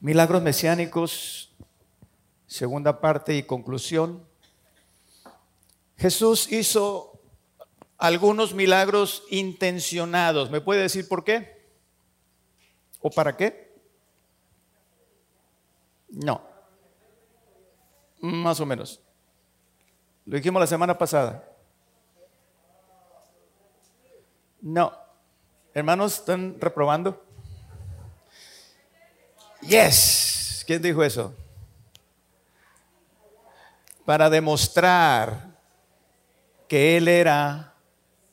[0.00, 1.52] Milagros mesiánicos,
[2.46, 4.26] segunda parte y conclusión.
[5.98, 7.20] Jesús hizo
[7.98, 10.50] algunos milagros intencionados.
[10.50, 11.68] ¿Me puede decir por qué?
[13.02, 13.78] ¿O para qué?
[16.08, 16.40] No.
[18.20, 19.00] Más o menos.
[20.24, 21.46] Lo dijimos la semana pasada.
[24.62, 24.92] No.
[25.74, 27.22] Hermanos, ¿están reprobando?
[29.62, 30.64] Yes.
[30.66, 31.34] ¿Quién dijo eso?
[34.04, 35.58] Para demostrar
[36.68, 37.74] que Él era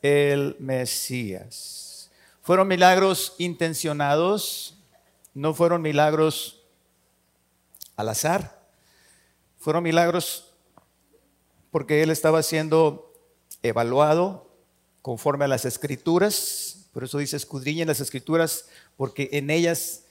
[0.02, 2.12] el Mesías.
[2.42, 4.78] Fueron milagros intencionados,
[5.34, 6.64] no fueron milagros
[7.98, 8.66] al azar,
[9.58, 10.54] fueron milagros
[11.72, 13.14] porque Él estaba siendo
[13.64, 14.50] evaluado
[15.02, 20.04] conforme a las escrituras, por eso dice escudriñen las escrituras, porque en ellas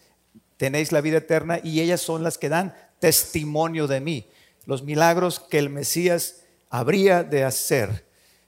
[0.57, 4.29] tenéis la vida eterna y ellas son las que dan testimonio de mí,
[4.65, 8.07] los milagros que el Mesías habría de hacer.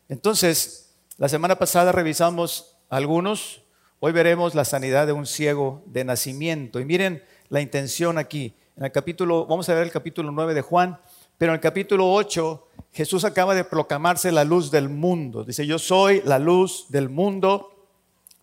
[0.08, 3.62] Entonces, la semana pasada revisamos algunos,
[4.00, 6.80] hoy veremos la sanidad de un ciego de nacimiento.
[6.80, 8.54] Y miren la intención aquí.
[8.77, 10.98] En el capítulo, vamos a ver el capítulo 9 de Juan,
[11.36, 15.44] pero en el capítulo 8 Jesús acaba de proclamarse la luz del mundo.
[15.44, 17.77] Dice, yo soy la luz del mundo.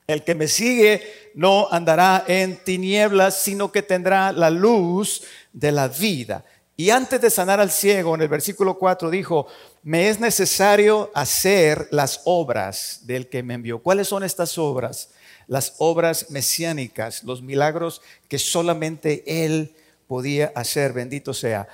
[0.08, 5.88] El que me sigue no andará en tinieblas, sino que tendrá la luz de la
[5.88, 6.46] vida.
[6.78, 9.48] Y antes de sanar al ciego, en el versículo 4 dijo,
[9.82, 13.80] me es necesario hacer las obras del que me envió.
[13.80, 15.10] ¿Cuáles son estas obras?
[15.48, 19.74] Las obras mesiánicas, los milagros que solamente Él
[20.08, 21.68] podía hacer, bendito sea.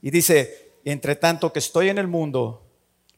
[0.00, 2.62] Y dice, entre tanto que estoy en el mundo,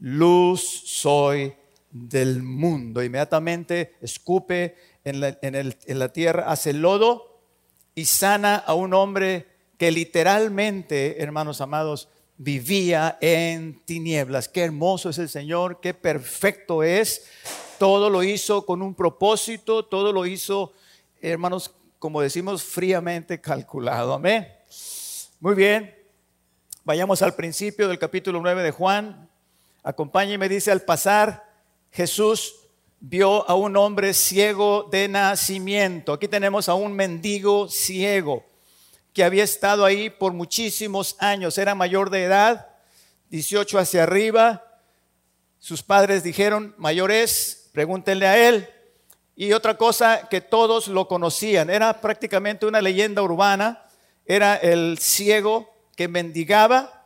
[0.01, 1.55] luz soy
[1.91, 3.03] del mundo.
[3.03, 7.41] Inmediatamente escupe en la, tierra, hace lodo
[7.95, 9.47] y sana a un hombre
[9.79, 14.49] que literalmente, hermanos amados, vivía en tinieblas.
[14.49, 17.27] Qué hermoso es el Señor, qué perfecto es.
[17.79, 20.73] Todo lo hizo con un propósito, todo lo hizo,
[21.23, 24.13] hermanos, como decimos, fríamente calculado.
[24.13, 24.49] Amén.
[25.41, 25.95] Muy bien.
[26.85, 29.29] Vayamos al principio del capítulo 9 de Juan.
[29.83, 31.48] Acompáñeme, dice, al pasar
[31.91, 32.55] Jesús
[33.01, 36.13] vio a un hombre ciego de nacimiento.
[36.13, 38.45] Aquí tenemos a un mendigo ciego
[39.13, 41.59] que había estado ahí por muchísimos años.
[41.59, 42.69] Era mayor de edad,
[43.31, 44.65] 18 hacia arriba.
[45.59, 48.69] Sus padres dijeron, mayor es, pregúntenle a él.
[49.35, 53.87] Y otra cosa que todos lo conocían, era prácticamente una leyenda urbana,
[54.27, 56.99] era el ciego que mendigaba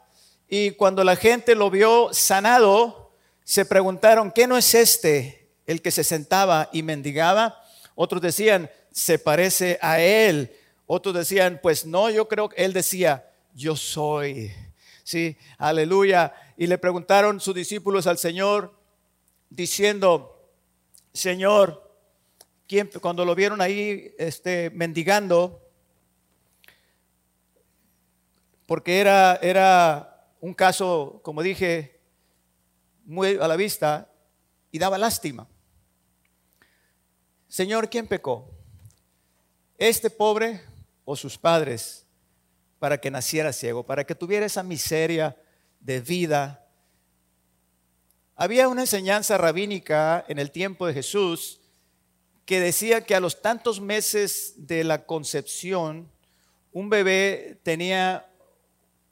[0.54, 3.01] y cuando la gente lo vio sanado,
[3.44, 7.62] se preguntaron, ¿qué no es este el que se sentaba y mendigaba?
[7.94, 10.54] Otros decían, se parece a él.
[10.86, 14.52] Otros decían, pues no, yo creo que él decía, yo soy.
[15.04, 16.32] Sí, aleluya.
[16.56, 18.74] Y le preguntaron sus discípulos al Señor,
[19.50, 20.50] diciendo,
[21.12, 21.90] Señor,
[22.66, 25.60] ¿quién, cuando lo vieron ahí este, mendigando,
[28.66, 31.91] porque era, era un caso, como dije,
[33.04, 34.10] muy a la vista
[34.70, 35.46] y daba lástima.
[37.48, 38.50] Señor, ¿quién pecó?
[39.76, 40.62] ¿Este pobre
[41.04, 42.06] o sus padres
[42.78, 45.36] para que naciera ciego, para que tuviera esa miseria
[45.80, 46.66] de vida?
[48.36, 51.60] Había una enseñanza rabínica en el tiempo de Jesús
[52.44, 56.10] que decía que a los tantos meses de la concepción,
[56.72, 58.31] un bebé tenía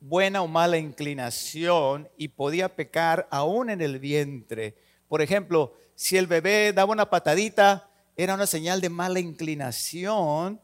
[0.00, 4.76] buena o mala inclinación y podía pecar aún en el vientre.
[5.08, 10.60] Por ejemplo, si el bebé daba una patadita, era una señal de mala inclinación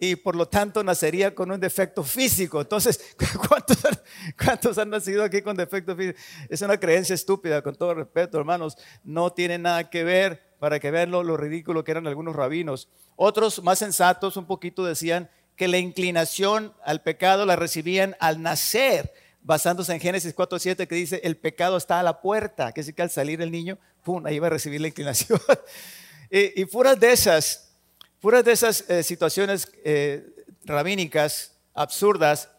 [0.00, 2.60] y por lo tanto nacería con un defecto físico.
[2.60, 3.14] Entonces,
[4.38, 6.18] ¿cuántos, han nacido aquí con defecto físico?
[6.48, 8.76] Es una creencia estúpida, con todo respeto, hermanos.
[9.02, 12.88] No tiene nada que ver para que vean lo, lo ridículo que eran algunos rabinos.
[13.16, 19.12] Otros más sensatos un poquito decían que la inclinación al pecado la recibían al nacer,
[19.42, 23.02] basándose en Génesis 4.7 que dice, el pecado está a la puerta, que es que
[23.02, 25.40] al salir el niño, ¡pum!, ahí va a recibir la inclinación.
[26.30, 27.72] y, y, furas de esas,
[28.20, 30.24] furas de esas eh, situaciones eh,
[30.64, 32.50] rabínicas absurdas,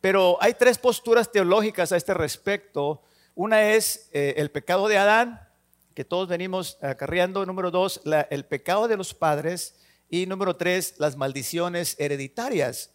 [0.00, 3.02] pero hay tres posturas teológicas a este respecto.
[3.36, 5.48] Una es eh, el pecado de Adán,
[5.94, 7.46] que todos venimos acarreando.
[7.46, 8.00] Número dos,
[8.30, 9.76] el pecado de los padres.
[10.08, 12.90] Y número tres, las maldiciones hereditarias.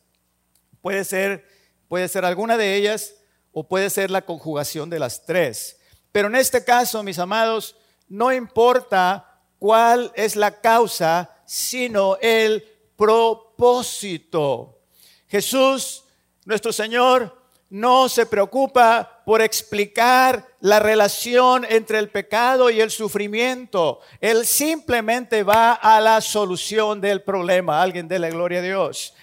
[0.82, 1.48] Puede ser,
[1.88, 3.16] puede ser alguna de ellas
[3.52, 5.80] o puede ser la conjugación de las tres.
[6.12, 7.76] Pero en este caso, mis amados,
[8.08, 12.64] no importa cuál es la causa, sino el
[12.96, 14.82] propósito.
[15.28, 16.04] Jesús,
[16.46, 24.00] nuestro Señor, no se preocupa por explicar la relación entre el pecado y el sufrimiento.
[24.20, 27.82] Él simplemente va a la solución del problema.
[27.82, 29.14] Alguien dé la gloria a Dios.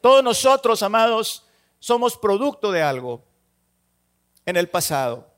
[0.00, 1.46] Todos nosotros, amados,
[1.78, 3.24] somos producto de algo
[4.46, 5.28] en el pasado.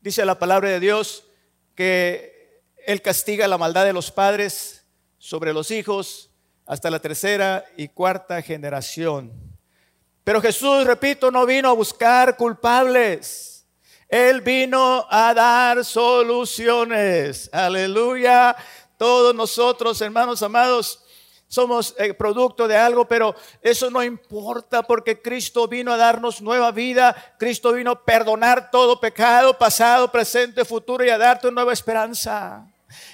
[0.00, 1.24] Dice la palabra de Dios
[1.74, 4.84] que Él castiga la maldad de los padres
[5.18, 6.30] sobre los hijos
[6.66, 9.47] hasta la tercera y cuarta generación.
[10.28, 13.66] Pero Jesús, repito, no vino a buscar culpables.
[14.10, 17.48] Él vino a dar soluciones.
[17.50, 18.54] Aleluya.
[18.98, 21.02] Todos nosotros, hermanos amados,
[21.46, 26.72] somos eh, producto de algo, pero eso no importa porque Cristo vino a darnos nueva
[26.72, 31.72] vida, Cristo vino a perdonar todo pecado, pasado, presente, futuro y a darte una nueva
[31.72, 32.66] esperanza.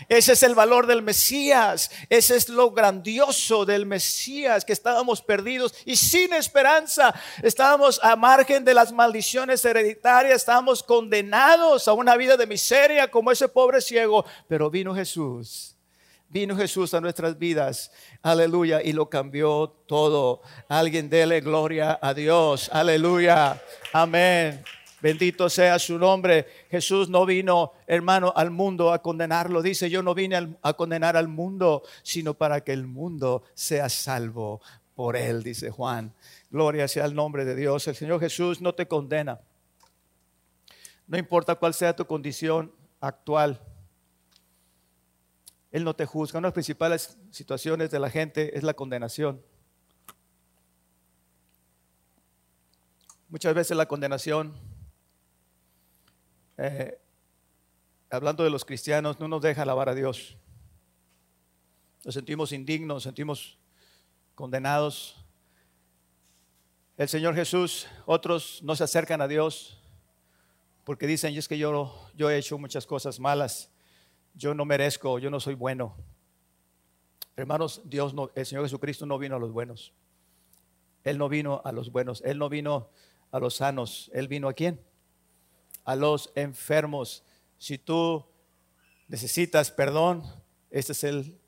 [0.08, 1.90] Ese es el valor del Mesías.
[2.08, 7.14] Ese es lo grandioso del Mesías, que estábamos perdidos y sin esperanza.
[7.42, 10.36] Estábamos a margen de las maldiciones hereditarias.
[10.36, 14.24] Estábamos condenados a una vida de miseria como ese pobre ciego.
[14.48, 15.76] Pero vino Jesús.
[16.28, 17.92] Vino Jesús a nuestras vidas.
[18.22, 18.82] Aleluya.
[18.82, 20.42] Y lo cambió todo.
[20.68, 22.68] Alguien dele gloria a Dios.
[22.72, 23.62] Aleluya.
[23.92, 24.64] Amén.
[25.04, 26.46] Bendito sea su nombre.
[26.70, 29.60] Jesús no vino, hermano, al mundo a condenarlo.
[29.60, 34.62] Dice, yo no vine a condenar al mundo, sino para que el mundo sea salvo
[34.94, 36.14] por él, dice Juan.
[36.48, 37.86] Gloria sea el nombre de Dios.
[37.86, 39.42] El Señor Jesús no te condena.
[41.06, 43.60] No importa cuál sea tu condición actual.
[45.70, 46.38] Él no te juzga.
[46.38, 49.42] Una de las principales situaciones de la gente es la condenación.
[53.28, 54.72] Muchas veces la condenación
[56.56, 57.00] eh,
[58.10, 60.36] hablando de los cristianos, no nos deja alabar a Dios.
[62.04, 63.58] Nos sentimos indignos, nos sentimos
[64.34, 65.24] condenados.
[66.96, 69.80] El Señor Jesús, otros no se acercan a Dios
[70.84, 73.70] porque dicen, es que yo, yo he hecho muchas cosas malas,
[74.34, 75.96] yo no merezco, yo no soy bueno.
[77.36, 79.92] Hermanos, Dios no, el Señor Jesucristo no vino a los buenos.
[81.02, 82.90] Él no vino a los buenos, Él no vino
[83.30, 84.80] a los sanos, Él vino a quién?
[85.84, 87.22] A los enfermos.
[87.58, 88.24] Si tú
[89.08, 90.22] necesitas perdón,
[90.70, 91.38] este es el,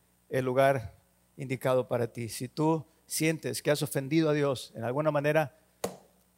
[0.45, 0.95] lugar
[1.37, 2.29] indicado para ti.
[2.29, 5.59] Si tú sientes que has ofendido a Dios en alguna manera,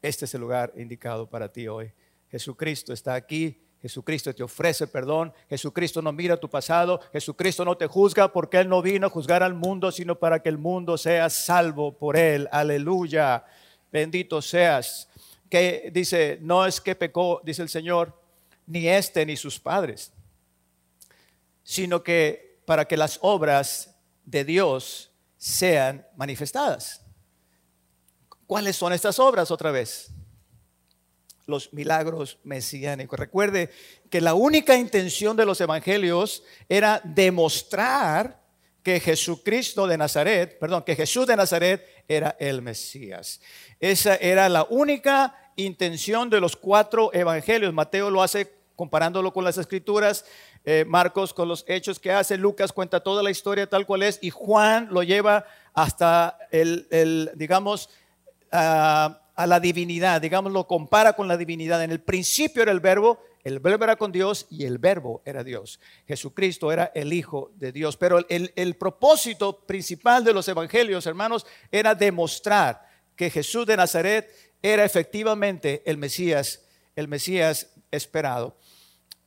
[0.01, 1.93] este es el lugar indicado para ti hoy.
[2.31, 3.65] Jesucristo está aquí.
[3.81, 5.33] Jesucristo te ofrece perdón.
[5.49, 7.01] Jesucristo no mira tu pasado.
[7.13, 10.49] Jesucristo no te juzga porque Él no vino a juzgar al mundo, sino para que
[10.49, 12.49] el mundo sea salvo por Él.
[12.51, 13.45] Aleluya.
[13.91, 15.09] Bendito seas
[15.51, 18.21] que dice, no es que pecó, dice el Señor,
[18.67, 20.13] ni este ni sus padres,
[21.63, 27.03] sino que para que las obras de Dios sean manifestadas.
[28.47, 30.11] ¿Cuáles son estas obras otra vez?
[31.47, 33.19] Los milagros mesiánicos.
[33.19, 33.71] Recuerde
[34.11, 38.43] que la única intención de los evangelios era demostrar
[38.83, 43.41] que Jesucristo de Nazaret, perdón, que Jesús de Nazaret era el Mesías.
[43.81, 47.75] Esa era la única intención de los cuatro evangelios.
[47.75, 50.25] Mateo lo hace comparándolo con las escrituras,
[50.65, 54.21] eh, Marcos con los hechos que hace, Lucas cuenta toda la historia tal cual es
[54.23, 55.45] y Juan lo lleva
[55.75, 57.91] hasta el, digamos,
[58.53, 61.83] a, a la divinidad, digamos, lo compara con la divinidad.
[61.83, 65.43] En el principio era el verbo, el verbo era con Dios y el verbo era
[65.43, 65.81] Dios.
[66.07, 67.97] Jesucristo era el Hijo de Dios.
[67.97, 72.87] Pero el, propósito principal de los evangelios, hermanos, era demostrar
[73.17, 74.31] que Jesús de Nazaret
[74.63, 76.63] era efectivamente el Mesías,
[76.95, 78.57] el Mesías esperado.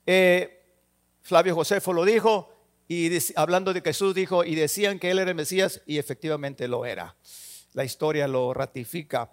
[0.05, 0.63] Eh,
[1.21, 2.53] Flavio Josefo lo dijo
[2.87, 6.85] y hablando de Jesús dijo y decían que él era el Mesías y efectivamente lo
[6.85, 7.15] era.
[7.73, 9.31] La historia lo ratifica.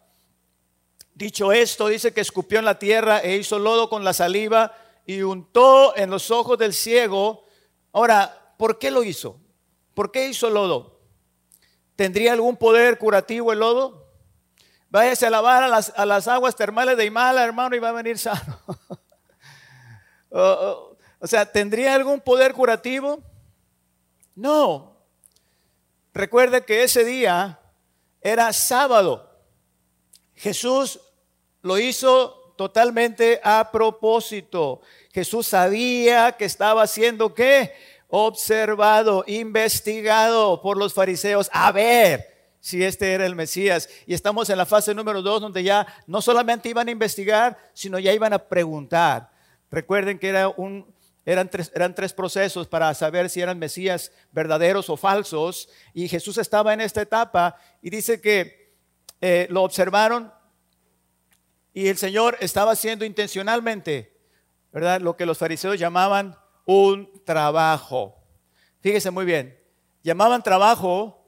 [1.18, 4.72] Dicho esto, dice que escupió en la tierra e hizo lodo con la saliva
[5.04, 7.44] y untó en los ojos del ciego.
[7.92, 9.36] Ahora, ¿por qué lo hizo?
[9.94, 11.00] ¿Por qué hizo lodo?
[11.96, 14.06] ¿Tendría algún poder curativo el lodo?
[14.90, 18.00] Váyase a lavar a las, a las aguas termales de Himala, hermano, y va a
[18.00, 18.60] venir sano.
[20.30, 23.18] o, sea, ¿tendría algún poder curativo?
[24.36, 25.02] No.
[26.14, 27.58] Recuerde que ese día
[28.20, 29.24] era sábado.
[30.36, 31.00] Jesús
[31.68, 34.80] lo hizo totalmente a propósito.
[35.12, 37.74] Jesús sabía que estaba haciendo qué?
[38.08, 41.50] Observado, investigado por los fariseos.
[41.52, 43.90] A ver, si este era el Mesías.
[44.06, 47.98] Y estamos en la fase número dos, donde ya no solamente iban a investigar, sino
[47.98, 49.30] ya iban a preguntar.
[49.70, 50.86] Recuerden que era un,
[51.26, 55.68] eran, tres, eran tres procesos para saber si eran Mesías verdaderos o falsos.
[55.92, 58.72] Y Jesús estaba en esta etapa y dice que
[59.20, 60.32] eh, lo observaron
[61.78, 64.12] y el Señor estaba haciendo intencionalmente,
[64.72, 65.00] ¿verdad?
[65.00, 68.16] Lo que los fariseos llamaban un trabajo.
[68.80, 69.56] Fíjese muy bien,
[70.02, 71.24] llamaban trabajo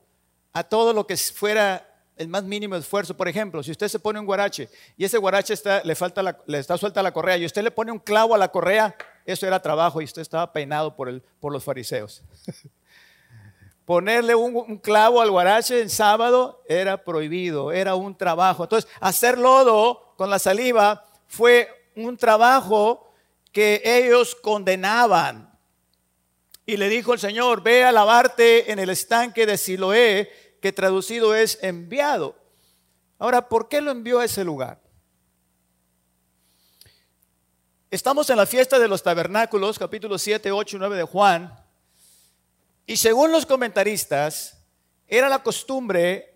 [0.53, 3.17] a todo lo que fuera el más mínimo esfuerzo.
[3.17, 6.59] Por ejemplo, si usted se pone un guarache y ese guarache está, le, falta le
[6.59, 9.63] está suelta la correa y usted le pone un clavo a la correa, eso era
[9.63, 12.25] trabajo y usted estaba peinado por, el, por los fariseos.
[13.85, 18.65] Ponerle un, un, clavo al guarache en sábado era prohibido, era un trabajo.
[18.65, 23.11] Entonces, hacer lodo con la saliva fue un trabajo
[23.53, 25.59] que ellos condenaban.
[26.67, 31.35] Y le dijo el Señor, ve a lavarte en el estanque de Siloé, que traducido
[31.35, 32.37] es enviado.
[33.19, 34.79] Ahora, ¿por qué lo envió a ese lugar?
[37.91, 41.65] Estamos en la fiesta de los tabernáculos, capítulo 7, 8 y 9 de Juan,
[42.85, 44.59] y según los comentaristas,
[45.09, 46.30] era la costumbre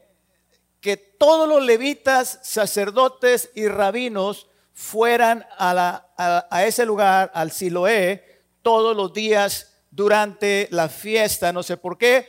[0.84, 9.14] que todos los levitas, sacerdotes y rabinos fueran a, ese lugar, al Siloé, todos los
[9.14, 12.28] días durante la fiesta, no sé por qué,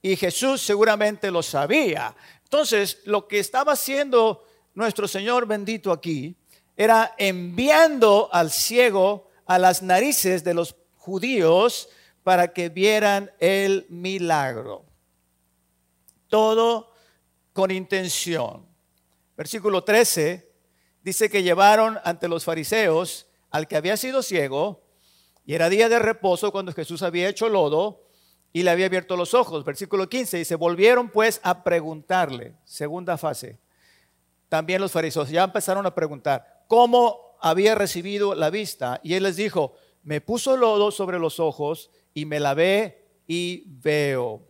[0.00, 2.16] y Jesús seguramente lo sabía.
[2.42, 6.34] Entonces, lo que estaba haciendo nuestro Señor bendito aquí
[6.78, 11.90] era enviando al ciego a las narices de los judíos
[12.22, 14.86] para que vieran el milagro.
[16.28, 16.89] Todo
[17.52, 18.66] con intención.
[19.36, 20.50] Versículo 13
[21.02, 24.82] dice que llevaron ante los fariseos al que había sido ciego
[25.44, 28.04] y era día de reposo cuando Jesús había hecho lodo
[28.52, 29.64] y le había abierto los ojos.
[29.64, 33.58] Versículo 15 dice, volvieron pues a preguntarle, segunda fase.
[34.48, 39.00] También los fariseos ya empezaron a preguntar, ¿cómo había recibido la vista?
[39.02, 44.49] Y él les dijo, me puso lodo sobre los ojos y me lavé y veo.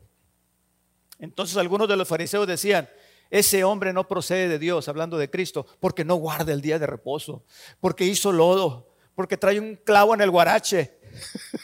[1.20, 2.88] Entonces algunos de los fariseos decían,
[3.30, 6.86] ese hombre no procede de Dios, hablando de Cristo, porque no guarda el día de
[6.86, 7.44] reposo,
[7.78, 10.98] porque hizo lodo, porque trae un clavo en el guarache.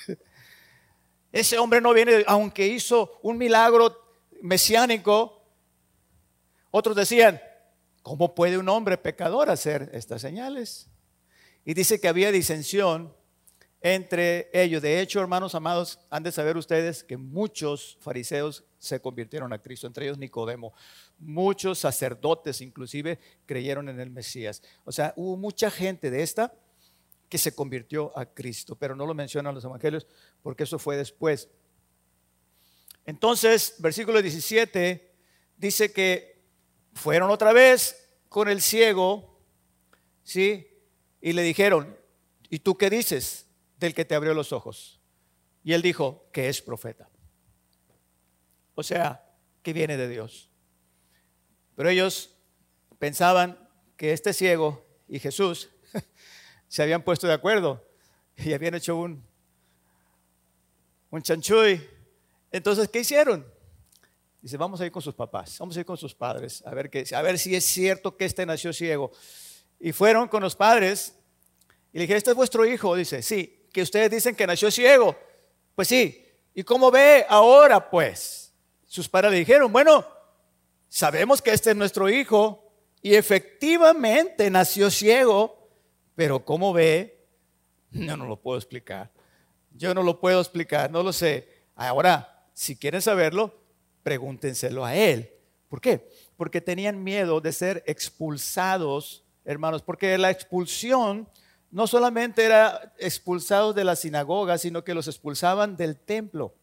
[1.33, 3.99] Ese hombre no viene, aunque hizo un milagro
[4.43, 5.43] mesiánico.
[6.71, 7.41] Otros decían,
[8.03, 10.89] ¿cómo puede un hombre pecador hacer estas señales?
[11.65, 13.16] Y dice que había disensión
[13.95, 14.83] entre ellos.
[14.83, 19.87] De hecho, hermanos amados, han de saber ustedes que muchos fariseos se convirtieron a Cristo,
[19.87, 20.75] entre ellos Nicodemo.
[21.21, 24.61] Muchos sacerdotes inclusive creyeron en el Mesías.
[24.85, 26.53] O sea, hubo mucha gente de esta
[27.29, 30.09] que se convirtió a Cristo, pero no lo mencionan los evangelios
[30.43, 31.49] porque eso fue después.
[33.05, 35.15] Entonces, versículo 17
[35.57, 36.43] dice que
[36.93, 39.39] fueron otra vez con el ciego,
[40.25, 40.67] ¿sí?
[41.21, 41.97] Y le dijeron,
[42.51, 43.46] ¿y tú qué dices
[43.77, 45.01] del que te abrió los ojos?
[45.63, 47.09] Y él dijo que es profeta.
[48.75, 49.25] O sea,
[49.63, 50.51] que viene de Dios.
[51.75, 52.37] Pero ellos
[52.99, 55.71] pensaban que este ciego y Jesús
[56.69, 57.85] se habían puesto de acuerdo
[58.37, 59.25] y habían hecho un,
[61.11, 61.85] un chanchuy.
[62.53, 63.47] Entonces, ¿qué hicieron?
[64.41, 66.89] Dice, vamos a ir con sus papás, vamos a ir con sus padres, a ver,
[66.89, 69.11] qué, a ver si es cierto que este nació ciego.
[69.81, 71.15] Y fueron con los padres
[71.93, 72.95] y le dije, este es vuestro hijo.
[72.95, 75.15] Dice, sí, que ustedes dicen que nació ciego.
[75.75, 76.25] Pues sí.
[76.55, 78.55] ¿Y cómo ve ahora, pues?
[78.87, 80.03] Sus padres le dijeron, bueno,
[80.89, 85.57] sabemos que este es nuestro hijo y efectivamente nació ciego
[86.15, 87.29] pero ¿cómo ve?
[87.91, 89.13] Yo no lo puedo explicar.
[89.73, 91.47] Yo no lo puedo explicar, no lo sé.
[91.75, 93.55] Ahora, si quieren saberlo,
[94.03, 95.31] pregúntenselo a él.
[95.69, 96.09] ¿Por qué?
[96.39, 101.29] Porque tenían miedo de ser expulsados, hermanos, porque la expulsión
[101.77, 106.55] no solamente era expulsados de la sinagoga, sino que los expulsaban del templo.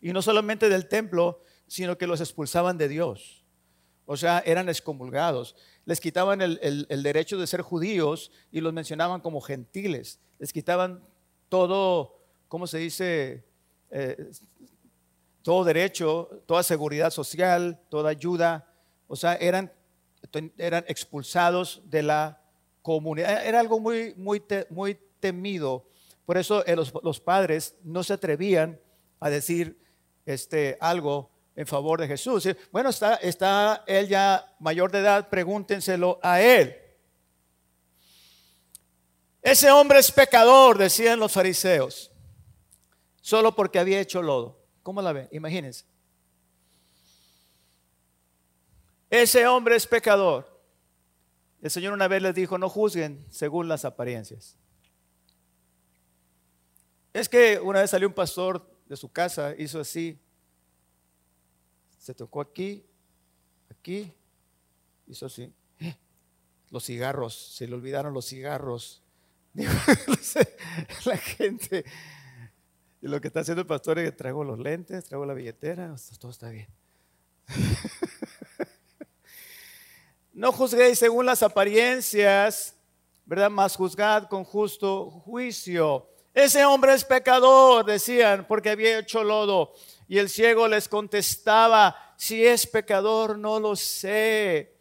[0.00, 3.44] Y no solamente del templo, sino que los expulsaban de Dios.
[4.06, 5.54] O sea, eran excomulgados
[5.90, 10.20] les quitaban el, derecho de ser judíos y los mencionaban como gentiles.
[10.38, 11.02] Les quitaban
[11.48, 13.44] todo, ¿cómo se dice?
[13.90, 14.30] Eh,
[15.42, 18.72] todo derecho, toda seguridad social, toda ayuda.
[19.08, 19.72] O sea, eran,
[20.58, 22.39] eran expulsados de la
[22.82, 23.46] comunidad.
[23.46, 25.86] Era algo muy, muy, muy temido.
[26.26, 28.80] Por eso eh, los, los, padres no se atrevían
[29.18, 29.82] a decir
[30.26, 32.48] este, algo en favor de Jesús.
[32.72, 36.76] Bueno, está, está él ya mayor de edad, pregúntenselo a él.
[39.42, 42.10] Ese hombre es pecador, decían los fariseos,
[43.20, 44.58] solo porque había hecho lodo.
[44.82, 45.28] ¿Cómo la ven?
[45.32, 45.84] Imagínense.
[49.08, 50.49] Ese hombre es pecador.
[51.62, 54.56] El Señor una vez les dijo, no juzguen según las apariencias.
[57.12, 60.18] Es que una vez salió un pastor de su casa, hizo así,
[61.98, 62.86] se tocó aquí,
[63.68, 64.14] aquí
[65.10, 65.52] Hizo así.
[66.70, 69.02] Los cigarros, se le olvidaron los cigarros.
[71.04, 71.84] la gente,
[73.02, 75.96] y lo que está haciendo el pastor es que traigo los lentes, traigo la billetera,
[76.20, 76.68] todo está bien.
[80.40, 82.74] No juzguéis según las apariencias,
[83.26, 83.50] ¿verdad?
[83.50, 86.08] Más juzgad con justo juicio.
[86.32, 89.74] Ese hombre es pecador, decían, porque había hecho lodo.
[90.08, 94.78] Y el ciego les contestaba, si es pecador, no lo sé.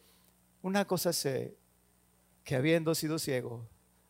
[0.62, 1.58] Una cosa sé,
[2.46, 3.68] que habiendo sido ciego,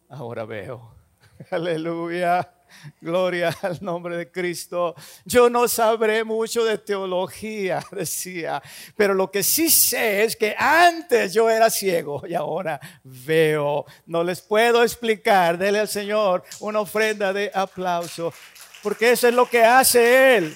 [0.08, 0.94] ahora veo.
[1.50, 2.59] Aleluya.
[3.02, 4.96] Gloria al nombre de Cristo.
[5.26, 8.62] Yo no sabré mucho de teología, decía,
[8.96, 13.86] pero lo que sí sé es que antes yo era ciego y ahora veo.
[14.06, 15.58] No les puedo explicar.
[15.58, 18.34] Dele al Señor una ofrenda de aplauso,
[18.82, 20.56] porque eso es lo que hace Él.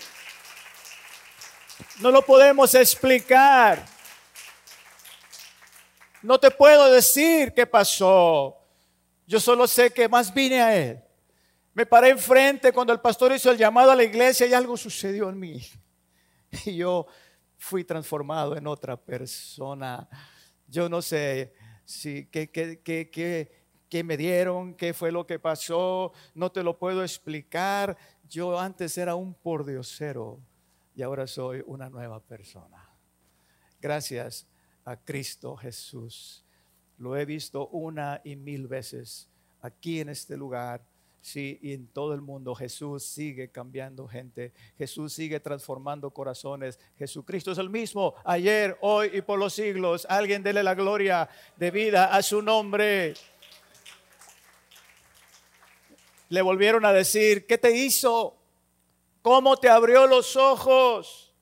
[2.00, 3.86] No lo podemos explicar.
[6.22, 8.58] No te puedo decir qué pasó.
[9.28, 11.04] Yo solo sé que más vine a Él
[11.74, 15.30] me paré enfrente cuando el pastor hizo el llamado a la iglesia y algo sucedió
[15.30, 15.62] en mí.
[16.66, 17.08] Y yo
[17.58, 20.08] fui transformado en otra persona.
[20.68, 26.62] Yo no sé si qué, qué, me dieron, qué fue lo que pasó, no te
[26.62, 27.98] lo puedo explicar.
[28.30, 30.40] Yo antes era un pordiosero
[30.96, 32.88] y ahora soy una nueva persona.
[33.82, 34.48] Gracias
[34.86, 36.46] a Cristo Jesús.
[37.00, 39.28] Lo he visto una y mil veces
[39.60, 40.86] aquí en este lugar
[41.24, 46.78] Sí, y en todo el mundo Jesús sigue cambiando gente, Jesús sigue transformando corazones.
[46.98, 50.06] Jesucristo es el mismo ayer, hoy y por los siglos.
[50.10, 53.14] Alguien dele la gloria de vida a su nombre.
[56.28, 58.38] Le volvieron a decir, ¿qué te hizo?
[59.22, 61.34] ¿Cómo te abrió los ojos?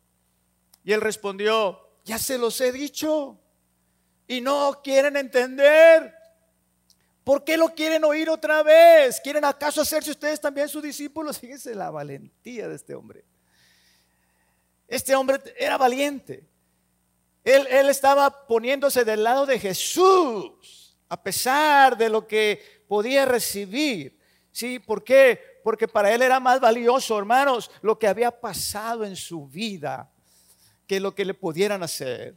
[0.83, 3.39] Y él respondió, ya se los he dicho
[4.27, 6.20] y no quieren entender.
[7.23, 9.21] ¿Por qué lo quieren oír otra vez?
[9.21, 11.37] ¿Quieren acaso hacerse ustedes también sus discípulos?
[11.39, 13.23] Fíjense la valentía de este hombre.
[14.87, 16.47] Este hombre era valiente.
[17.43, 24.19] Él, él estaba poniéndose del lado de Jesús, a pesar de lo que podía recibir.
[24.51, 24.79] ¿Sí?
[24.79, 25.39] ¿Por qué?
[25.63, 30.11] Porque para él era más valioso, hermanos, lo que había pasado en su vida
[30.91, 32.35] que lo que le pudieran hacer.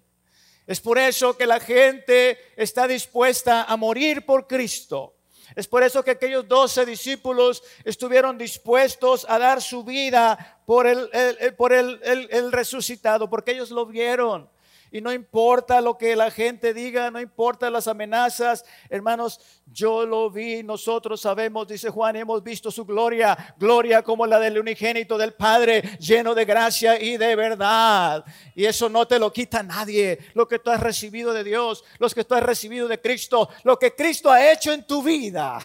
[0.66, 5.14] Es por eso que la gente está dispuesta a morir por Cristo.
[5.54, 11.10] Es por eso que aquellos doce discípulos estuvieron dispuestos a dar su vida por el,
[11.56, 14.48] por el resucitado, porque ellos lo vieron.
[14.94, 20.30] Y no importa lo que la gente diga, no importa las amenazas, hermanos, yo lo
[20.30, 25.32] vi, nosotros sabemos, dice Juan, hemos visto su gloria, gloria como la del unigénito del
[25.32, 28.24] Padre, lleno de gracia y de verdad.
[28.54, 32.14] Y eso no te lo quita nadie, lo que tú has recibido de Dios, los
[32.14, 35.58] que tú has recibido de Cristo, lo que Cristo ha hecho en tu vida,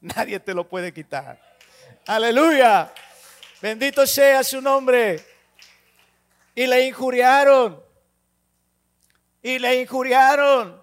[0.00, 1.40] nadie te lo puede quitar.
[2.04, 2.92] Aleluya,
[3.62, 5.24] bendito sea su nombre.
[6.52, 7.89] Y le injuriaron
[9.42, 10.80] y le injuriaron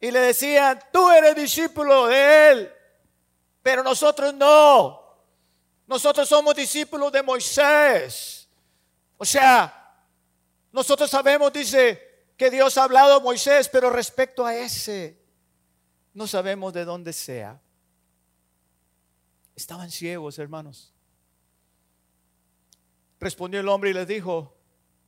[0.00, 2.72] y le decían, tú eres discípulo de él,
[3.62, 5.02] pero nosotros no.
[5.86, 8.48] Nosotros somos discípulos de Moisés.
[9.16, 9.94] O sea,
[10.72, 12.06] nosotros sabemos, dice,
[12.36, 15.18] que Dios ha hablado a Moisés, pero respecto a ese,
[16.12, 17.60] no sabemos de dónde sea.
[19.54, 20.92] Estaban ciegos, hermanos.
[23.18, 24.54] Respondió el hombre y les dijo,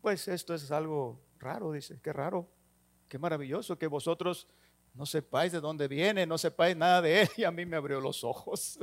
[0.00, 2.48] pues esto es algo Raro, dice, qué raro,
[3.08, 4.48] qué maravilloso que vosotros
[4.94, 8.00] no sepáis de dónde viene, no sepáis nada de él y a mí me abrió
[8.00, 8.78] los ojos.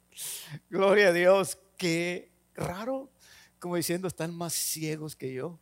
[0.70, 3.10] Gloria a Dios, qué raro,
[3.58, 5.58] como diciendo, están más ciegos que yo.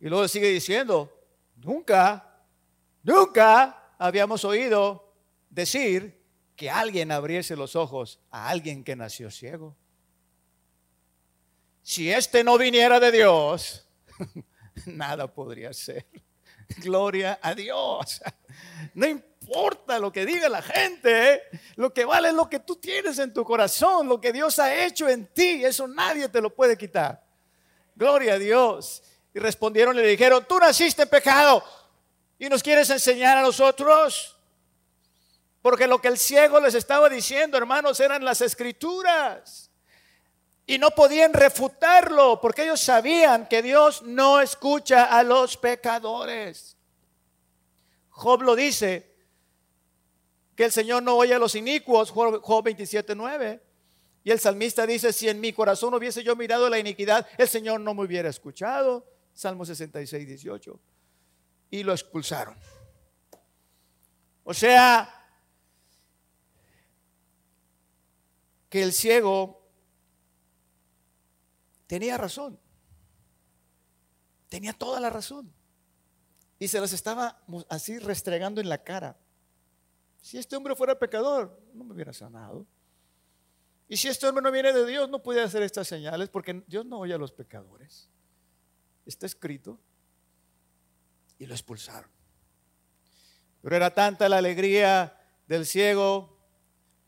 [0.00, 1.10] Y luego sigue diciendo,
[1.56, 2.44] nunca,
[3.02, 5.14] nunca habíamos oído
[5.48, 6.20] decir
[6.56, 9.76] que alguien abriese los ojos a alguien que nació ciego
[11.84, 13.86] si este no viniera de Dios,
[14.86, 16.06] nada podría ser.
[16.78, 18.22] Gloria a Dios.
[18.94, 21.42] No importa lo que diga la gente,
[21.76, 24.74] lo que vale es lo que tú tienes en tu corazón, lo que Dios ha
[24.82, 27.22] hecho en ti, eso nadie te lo puede quitar.
[27.94, 29.02] Gloria a Dios.
[29.34, 31.62] Y respondieron y le dijeron, tú naciste en pecado
[32.38, 34.38] y nos quieres enseñar a nosotros.
[35.60, 39.70] Porque lo que el ciego les estaba diciendo, hermanos, eran las escrituras.
[40.66, 46.76] Y no podían refutarlo porque ellos sabían que Dios no escucha a los pecadores.
[48.08, 49.14] Job lo dice,
[50.54, 53.60] que el Señor no oye a los inicuos, Job 27.9.
[54.22, 57.80] Y el salmista dice, si en mi corazón hubiese yo mirado la iniquidad, el Señor
[57.80, 59.06] no me hubiera escuchado.
[59.34, 60.80] Salmo 66, 18.
[61.70, 62.56] Y lo expulsaron.
[64.44, 65.12] O sea,
[68.68, 69.63] que el ciego
[71.86, 72.58] tenía razón.
[74.48, 75.52] Tenía toda la razón.
[76.58, 79.18] Y se las estaba así restregando en la cara.
[80.22, 82.66] Si este hombre fuera pecador, no me hubiera sanado.
[83.88, 86.86] Y si este hombre no viene de Dios, no puede hacer estas señales porque Dios
[86.86, 88.08] no oye a los pecadores.
[89.04, 89.78] Está escrito.
[91.38, 92.10] Y lo expulsaron.
[93.60, 96.38] Pero era tanta la alegría del ciego,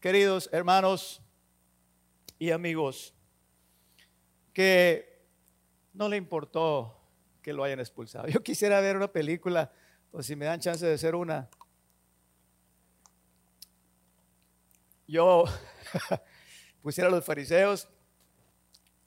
[0.01, 1.23] queridos hermanos
[2.39, 3.15] y amigos,
[4.57, 5.23] que
[5.93, 6.99] no le importó
[7.43, 8.27] que lo hayan expulsado.
[8.29, 9.71] Yo quisiera ver una película,
[10.11, 11.47] o si me dan chance de hacer una.
[15.07, 15.45] Yo
[16.83, 17.87] pusiera a los fariseos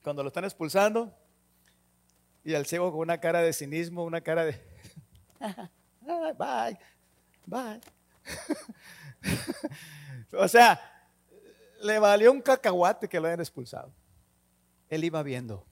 [0.04, 1.18] cuando lo están expulsando
[2.44, 4.64] y al ciego con una cara de cinismo, una cara de
[6.38, 6.80] bye,
[7.48, 7.82] bye.
[10.32, 10.80] o sea,
[11.82, 13.92] le valió un cacahuate que lo hayan expulsado.
[14.90, 15.66] Él iba viendo.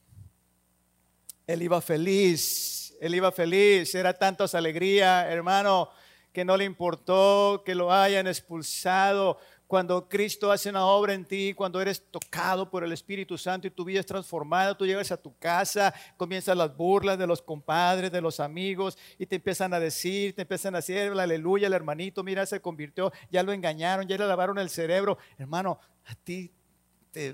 [1.46, 2.96] Él iba feliz.
[3.02, 3.94] Él iba feliz.
[3.96, 5.90] Era tanta alegría, hermano,
[6.32, 11.54] que no le importó que lo hayan expulsado cuando Cristo hace una obra en ti,
[11.54, 15.18] cuando eres tocado por el Espíritu Santo y tu vida es transformada, tú llegas a
[15.18, 19.80] tu casa, comienzan las burlas de los compadres, de los amigos y te empiezan a
[19.80, 24.18] decir, te empiezan a decir, aleluya, el hermanito, mira, se convirtió, ya lo engañaron, ya
[24.18, 25.18] le lavaron el cerebro.
[25.38, 26.54] Hermano, a ti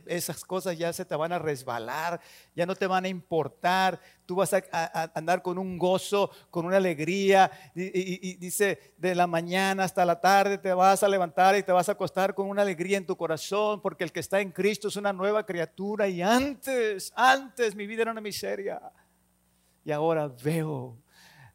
[0.06, 2.20] esas cosas ya se te van a resbalar,
[2.56, 6.78] ya no te van a importar, tú vas a, andar con un gozo, con una
[6.78, 11.72] alegría, y, dice, de la mañana hasta la tarde te vas a levantar y te
[11.72, 14.88] vas a acostar con una alegría en tu corazón, porque el que está en Cristo
[14.88, 18.82] es una nueva criatura, y antes, antes mi vida era una miseria,
[19.84, 20.98] y ahora veo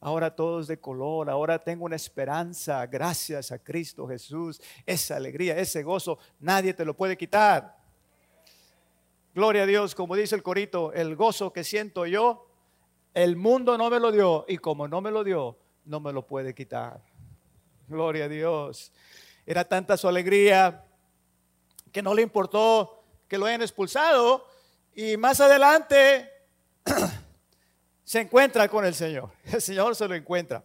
[0.00, 5.56] ahora todo es de color, ahora tengo una esperanza, gracias a Cristo Jesús, esa alegría,
[5.58, 7.77] ese gozo, nadie te lo puede quitar.
[9.38, 12.51] Gloria a Dios, como dice el corito, el gozo que siento yo,
[13.14, 16.27] el mundo no me lo dio y como no me lo dio, no me lo
[16.27, 17.01] puede quitar.
[17.87, 18.90] Gloria a Dios.
[19.46, 20.85] Era tanta su alegría
[21.92, 24.44] que no le importó que lo hayan expulsado
[24.92, 26.29] y más adelante
[28.03, 29.31] se encuentra con el Señor.
[29.44, 30.64] El Señor se lo encuentra.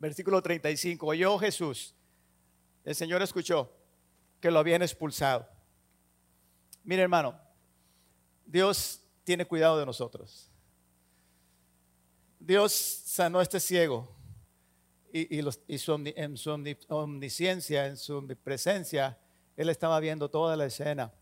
[0.00, 1.06] Versículo 35.
[1.06, 1.94] Oyó Jesús.
[2.82, 3.70] El Señor escuchó
[4.40, 5.46] que lo habían expulsado.
[6.82, 7.38] Mire hermano,
[8.46, 10.50] Dios tiene cuidado de nosotros.
[12.38, 14.08] Dios sanó a este ciego
[15.12, 16.50] y, en su
[16.88, 19.18] omnisciencia, en su presencia,
[19.56, 21.12] Él estaba viendo toda la escena.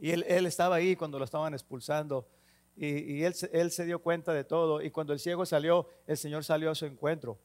[0.00, 2.26] Y Él, estaba ahí cuando lo estaban expulsando.
[2.74, 4.80] Y, él, se dio cuenta de todo.
[4.80, 7.38] Y cuando el ciego salió, el Señor salió a su encuentro.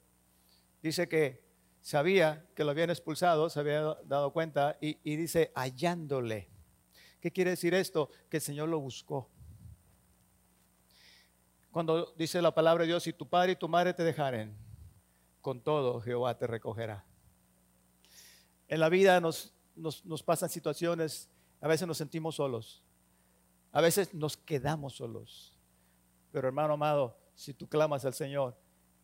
[0.81, 1.43] Dice que
[1.81, 4.77] sabía que lo habían expulsado, se había dado cuenta.
[4.79, 6.54] Y dice, hallándole.
[7.25, 8.11] ¿Qué quiere decir esto?
[8.29, 9.27] Que el Señor lo buscó.
[11.71, 14.55] Cuando dice la palabra de Dios, si tu padre y tu madre te dejaren,
[15.41, 17.03] con todo Jehová te recogerá.
[18.67, 21.27] En la vida nos, nos, pasan situaciones,
[21.61, 22.83] a veces nos sentimos solos,
[23.71, 25.57] a veces nos quedamos solos.
[26.31, 28.55] Pero hermano amado, si tú clamas al Señor,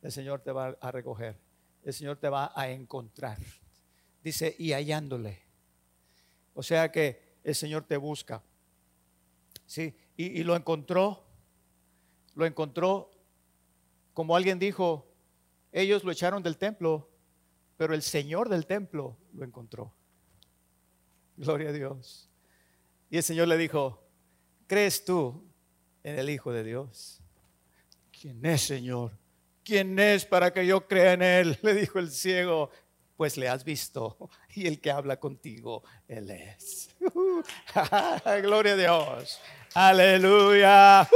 [0.04, 1.40] el Señor te va a recoger,
[1.82, 3.40] el Señor te va a encontrar.
[4.24, 5.42] Dice, y hallándole.
[6.54, 8.44] O sea que el Señor te busca.
[9.66, 11.24] Sí, y, lo encontró,
[12.36, 13.10] lo encontró,
[14.14, 15.08] como alguien dijo,
[15.72, 17.10] ellos lo echaron del templo,
[17.78, 19.94] pero el Señor del templo lo encontró.
[21.38, 22.30] Gloria a Dios.
[23.10, 24.04] Y el Señor le dijo,
[24.68, 25.44] ¿crees tú
[26.04, 27.22] en el Hijo de Dios?
[28.12, 29.18] ¿Quién es, Señor?
[29.64, 31.60] ¿Quién es para que yo crea en Él?
[31.64, 32.70] Le dijo el ciego
[33.22, 36.90] pues le has visto y el que habla contigo, Él es.
[38.42, 39.40] Gloria a Dios.
[39.76, 41.08] Aleluya.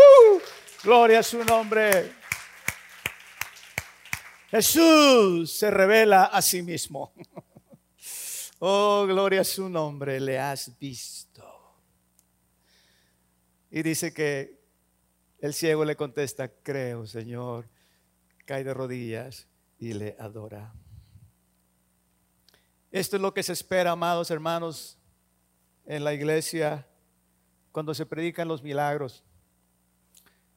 [0.84, 2.12] Gloria a su nombre.
[4.52, 7.12] Jesús se revela a sí mismo.
[8.60, 11.44] Oh, gloria a su nombre, le has visto.
[13.70, 14.62] Y dice que
[15.40, 17.68] el ciego le contesta, creo, Señor.
[18.46, 20.74] Cae de rodillas y le adora.
[22.96, 24.98] Esto es lo que se espera, amados hermanos,
[25.86, 26.88] en la iglesia
[27.74, 29.22] cuando se predican los milagros.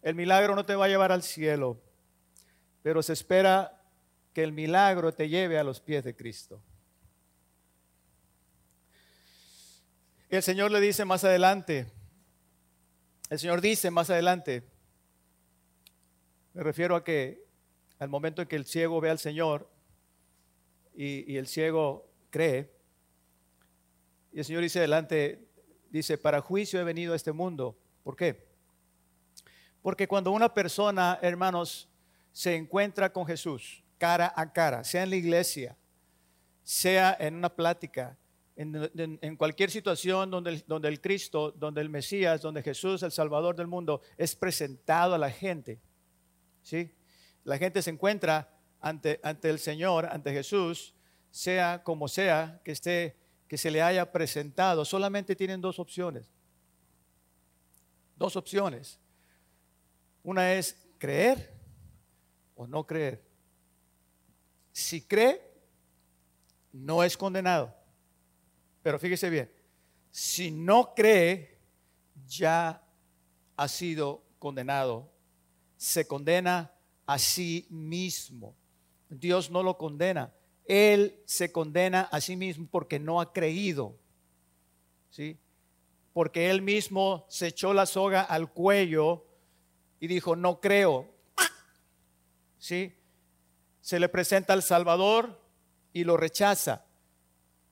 [0.03, 1.83] El milagro no te va a llevar al cielo,
[2.81, 3.83] pero se espera
[4.33, 6.62] que el milagro te lleve a los pies de Cristo.
[10.29, 11.90] El Señor le dice más adelante,
[13.31, 14.62] el Señor dice más adelante,
[16.55, 17.44] Me refiero a que
[17.98, 19.68] al momento en que el ciego ve al Señor
[20.94, 22.70] y, y el ciego cree,
[24.32, 25.48] y el Señor dice adelante,
[25.90, 27.78] dice, para juicio he venido a este mundo.
[28.02, 28.46] ¿Por qué?
[29.82, 31.88] Porque cuando una persona, hermanos,
[32.32, 35.76] se encuentra con Jesús cara a cara, sea en la iglesia,
[36.62, 38.16] sea en una plática,
[38.54, 43.54] en, cualquier situación donde el, donde el Cristo, donde el Mesías, donde Jesús, el Salvador
[43.54, 45.80] del mundo, es presentado a la gente.
[46.62, 46.92] ¿sí?
[47.44, 50.94] La gente se encuentra ante, ante el Señor, ante Jesús,
[51.30, 54.84] sea como sea que, esté, que se le haya presentado.
[54.84, 56.28] Solamente tienen dos opciones.
[58.16, 58.98] Dos opciones.
[60.22, 61.54] Una es creer
[62.54, 63.24] o no creer.
[64.72, 65.40] Si cree,
[66.72, 67.74] no es condenado.
[68.82, 69.52] Pero fíjese bien,
[70.10, 71.58] si no cree,
[72.26, 72.82] ya
[73.56, 75.10] ha sido condenado.
[75.76, 76.72] Se condena
[77.06, 78.54] a sí mismo.
[79.08, 80.32] Dios no lo condena.
[80.68, 83.98] Él se condena a sí mismo porque no ha creído.
[85.11, 85.38] ¿Sí?
[86.12, 89.24] Porque él mismo se echó la soga al cuello
[89.98, 91.09] y dijo, no creo.
[92.59, 92.94] ¿Sí?
[93.81, 95.40] Se le presenta al Salvador
[95.94, 96.85] y lo rechaza.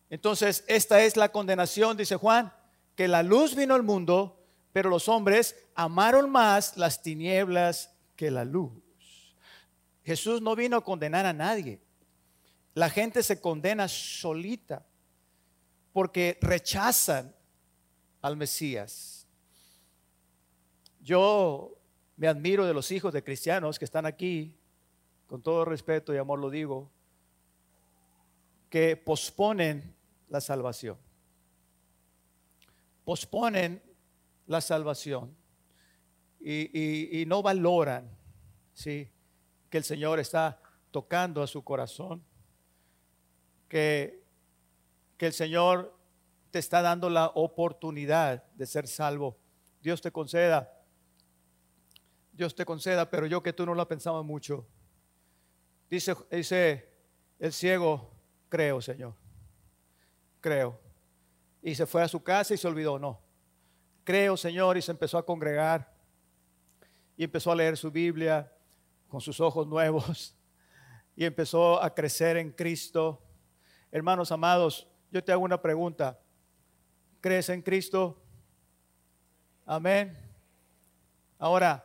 [0.09, 2.53] Entonces, esta es la condenación, dice Juan,
[2.95, 8.47] que la luz vino al mundo, pero los hombres amaron más las tinieblas que la
[8.47, 8.73] luz.
[10.03, 11.81] Jesús no vino a condenar a nadie.
[12.77, 14.85] La gente se condena solita
[15.95, 17.35] porque rechazan
[18.21, 19.27] al Mesías.
[21.01, 21.75] Yo
[22.19, 24.55] me admiro de los hijos de cristianos que están aquí,
[25.27, 26.91] con todo respeto y amor lo digo,
[28.69, 29.97] que posponen
[30.29, 30.99] la salvación.
[33.07, 33.83] Posponen
[34.47, 35.35] la salvación
[36.41, 38.07] y, no valoran
[38.75, 39.09] ¿sí?
[39.71, 40.61] que el Señor está
[40.91, 42.23] tocando a su corazón,
[43.69, 44.25] que,
[45.17, 45.97] que el Señor
[46.51, 49.39] te está dando la oportunidad de ser salvo.
[49.83, 50.73] Dios te conceda,
[52.33, 54.67] Dios te conceda, pero yo que tú no lo pensado mucho.
[55.89, 56.89] Dice, dice
[57.39, 58.11] el ciego,
[58.49, 59.15] creo, Señor
[60.47, 60.79] creo.
[61.61, 63.21] Y se fue a su casa y se olvidó, no.
[64.05, 65.93] Creo, Señor, y se empezó a congregar
[67.17, 68.53] y empezó a leer su Biblia
[69.09, 70.37] con sus ojos nuevos
[71.17, 73.21] y empezó a crecer en Cristo.
[73.97, 76.21] Hermanos amados, yo te hago una pregunta.
[77.23, 78.23] ¿Crees en Cristo?
[79.65, 80.15] Amén.
[81.39, 81.83] Ahora,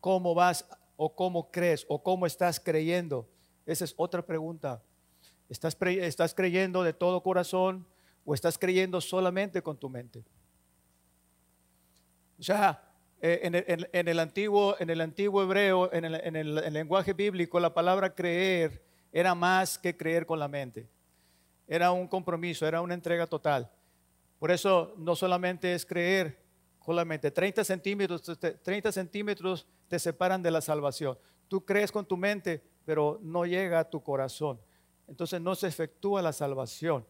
[0.00, 3.28] ¿cómo vas o cómo crees o cómo estás creyendo?
[3.66, 4.82] Esa es otra pregunta.
[5.50, 7.86] ¿Estás, ¿Estás creyendo de todo corazón
[8.24, 10.24] o estás creyendo solamente con tu mente?
[12.38, 17.12] O sea, eh, en el, antiguo, en el antiguo hebreo, en el, en el lenguaje
[17.12, 20.88] bíblico, la palabra creer era más que creer con la mente.
[21.72, 23.70] Era un compromiso, era una entrega total.
[24.38, 26.42] Por eso no solamente es creer
[26.78, 27.30] con la mente.
[27.30, 28.22] 30 centímetros,
[28.62, 31.16] 30 centímetros te separan de la salvación.
[31.48, 34.58] Tú crees con tu mente, pero no llega a tu corazón
[35.12, 37.06] entonces no se efectúa la salvación.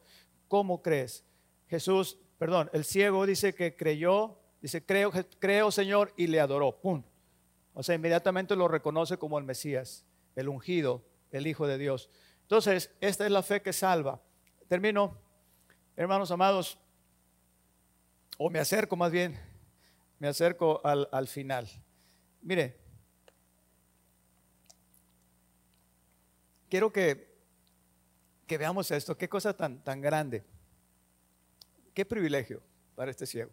[0.49, 1.25] ¿Cómo crees?
[1.69, 6.81] Jesús, perdón, el ciego dice que creyó, dice, creo, creo Señor, y le adoró.
[6.81, 7.05] ¡Pum!
[7.75, 12.11] O sea, inmediatamente lo reconoce como el Mesías, el ungido, el Hijo de Dios.
[12.43, 14.21] Entonces, esta es la fe que salva.
[14.73, 15.15] Termino,
[15.97, 16.79] hermanos amados,
[18.39, 19.39] o me acerco más bien,
[20.19, 21.69] me acerco al, al final.
[22.41, 22.79] Mire,
[26.71, 27.31] quiero que
[28.47, 30.43] que veamos esto, qué cosa tan, tan grande,
[31.93, 32.63] qué privilegio
[32.95, 33.51] para este ciego.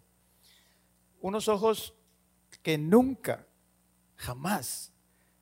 [1.20, 1.96] Unos ojos
[2.64, 3.46] que nunca,
[4.16, 4.94] jamás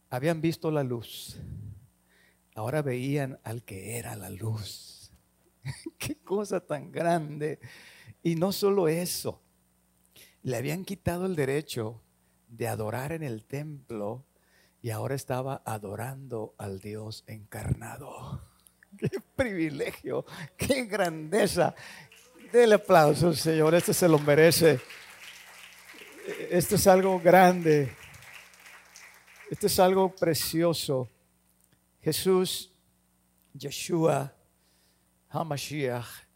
[0.09, 1.39] habían visto la luz,
[2.55, 4.96] ahora veían al que era la luz.
[5.97, 7.59] qué cosa tan grande.
[8.23, 9.41] Y no solo eso,
[10.43, 12.01] le habían quitado el derecho
[12.47, 14.25] de adorar en el templo
[14.81, 18.41] y ahora estaba adorando al Dios encarnado.
[18.97, 20.25] Qué privilegio,
[20.55, 21.75] qué grandeza.
[22.51, 23.75] Dele aplauso, Señor.
[23.75, 24.79] Este se lo merece.
[26.49, 27.93] Esto es algo grande.
[29.51, 31.09] Esto es algo precioso.
[32.01, 32.71] Jesús,
[33.53, 34.33] Yeshua,
[35.41, 36.27] Hamashiach,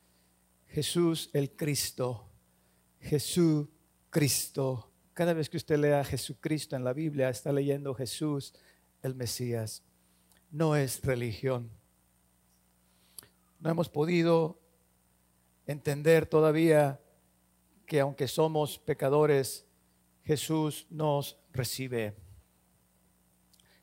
[0.68, 2.30] Jesús el Cristo,
[3.00, 3.68] Jesús
[4.10, 4.92] Cristo.
[5.14, 8.54] Cada vez que usted lea Jesucristo en la Biblia, está leyendo Jesús
[9.02, 9.84] el Mesías.
[10.50, 11.70] No es religión
[13.62, 14.60] no hemos podido
[15.68, 17.00] entender todavía
[17.86, 19.66] que aunque somos pecadores,
[20.24, 22.16] Jesús nos recibe.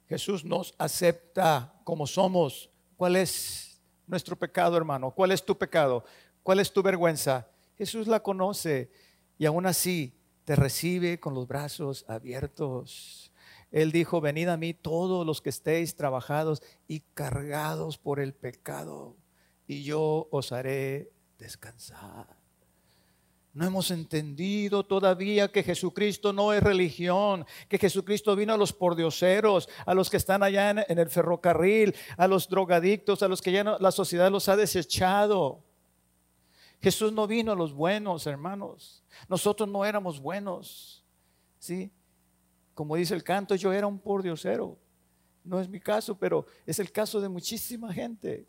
[0.09, 2.71] Jesús nos acepta como somos.
[2.97, 3.68] ¿Cuál es
[4.09, 5.11] nuestro pecado, hermano?
[5.11, 6.05] ¿Cuál es tu pecado?
[6.43, 7.47] ¿Cuál es tu vergüenza?
[7.77, 8.91] Jesús la conoce
[9.39, 13.33] y aún así te recibe con los brazos abiertos.
[13.71, 19.17] Él dijo, venid a mí todos los que estéis trabajados y cargados por el pecado,
[19.67, 22.38] y yo os haré descansar.
[23.59, 29.69] No hemos entendido todavía que Jesucristo no es religión, que Jesucristo vino a los pordioseros,
[29.85, 33.65] a los que están allá en, el ferrocarril, a los drogadictos, a los que ya
[33.65, 35.65] la sociedad los ha desechado.
[36.81, 39.03] Jesús no vino a los buenos, hermanos.
[39.29, 41.05] Nosotros no éramos buenos.
[41.59, 41.91] ¿Sí?
[42.75, 44.79] Como dice el canto, yo era un pordiosero.
[45.43, 48.47] No es mi caso, pero es el caso de muchísima gente.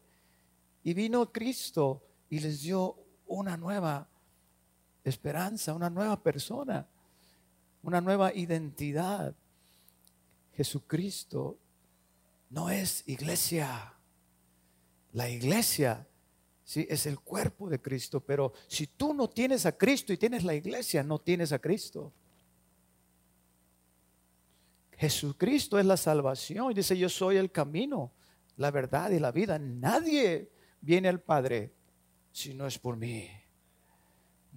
[0.83, 2.95] Y vino Cristo y les dio
[3.25, 4.07] una nueva
[5.03, 6.87] esperanza, una nueva persona,
[7.83, 9.33] una nueva identidad.
[10.53, 11.57] Jesucristo
[12.49, 13.93] no es iglesia.
[15.13, 16.07] La iglesia
[16.63, 20.43] sí es el cuerpo de Cristo, pero si tú no tienes a Cristo y tienes
[20.43, 22.13] la iglesia, no tienes a Cristo.
[24.97, 28.11] Jesucristo es la salvación dice, yo soy el camino,
[28.57, 29.57] la verdad y la vida.
[29.57, 31.71] Nadie viene al Padre
[32.31, 33.29] si no es por mí.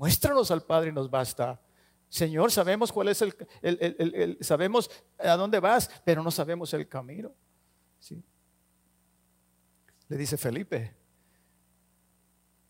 [0.02, 1.60] Muéstranos al Padre y nos basta.
[2.08, 7.32] Señor, sabemos cuál es el, sabemos a dónde vas, pero no sabemos el camino.
[8.00, 8.20] ¿Sí?
[10.08, 10.92] Le dice Felipe,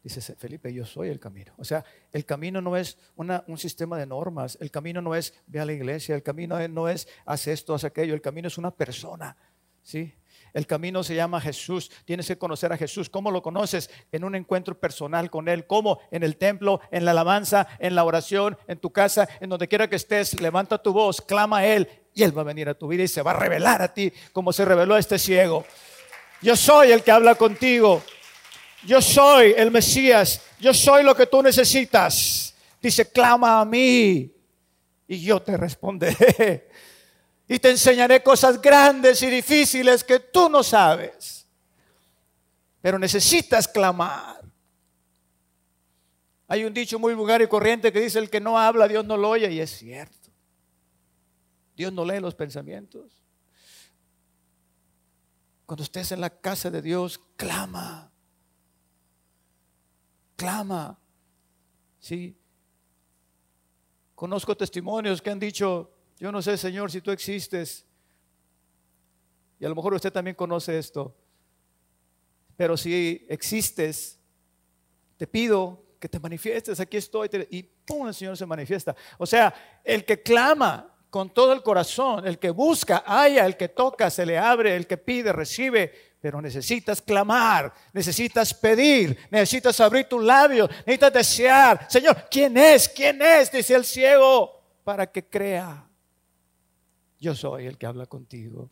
[0.03, 1.55] dice Felipe, yo soy el camino.
[1.57, 5.59] O sea, el camino no es un sistema de normas, el camino no es ve
[5.59, 8.73] a la iglesia, el camino no es haz esto, haz aquello, el camino es una
[8.73, 9.35] persona.
[9.81, 10.14] ¿Sí?
[10.54, 11.90] El camino se llama Jesús.
[12.04, 13.08] Tienes que conocer a Jesús.
[13.08, 13.90] ¿Cómo lo conoces?
[14.10, 15.66] En un encuentro personal con Él.
[15.66, 16.00] ¿Cómo?
[16.10, 19.88] En el templo, en la alabanza, en la oración, en tu casa, en donde quiera
[19.88, 20.40] que estés.
[20.40, 23.08] Levanta tu voz, clama a Él y Él va a venir a tu vida y
[23.08, 25.64] se va a revelar a ti como se reveló a este ciego.
[26.42, 28.02] Yo soy el que habla contigo.
[28.84, 30.42] Yo soy el Mesías.
[30.60, 32.54] Yo soy lo que tú necesitas.
[32.80, 34.32] Dice, clama a mí
[35.06, 36.68] y yo te responderé
[37.52, 41.46] y te enseñaré cosas grandes y difíciles que tú no sabes.
[42.80, 44.42] Pero necesitas clamar.
[46.48, 49.18] Hay un dicho muy vulgar y corriente que dice, el que no habla, Dios no
[49.18, 50.30] lo oye, y es cierto.
[51.76, 53.22] Dios no lee los pensamientos.
[55.66, 58.10] Cuando estés en la casa de Dios, clama.
[60.36, 60.98] Clama.
[62.00, 62.34] Sí.
[64.14, 65.91] Conozco testimonios que han dicho,
[66.22, 67.85] yo no sé, Señor, si tú existes.
[69.58, 71.16] Y a lo mejor usted también conoce esto.
[72.56, 74.20] Pero si existes,
[75.16, 76.78] te pido que te manifiestes.
[76.78, 77.28] Aquí estoy.
[77.50, 78.94] Y pum, el Señor se manifiesta.
[79.18, 83.70] O sea, el que clama con todo el corazón, el que busca, haya, el que
[83.70, 85.92] toca, se le abre, el que pide, recibe.
[86.20, 91.87] Pero necesitas clamar, necesitas pedir, necesitas abrir tus labios, necesitas desear.
[91.90, 92.88] Señor, ¿quién es?
[92.88, 93.50] ¿Quién es?
[93.50, 95.88] Dice el ciego, para que crea
[97.22, 98.68] yo soy el que habla contigo.